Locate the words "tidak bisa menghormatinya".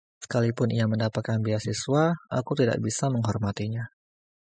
2.59-3.85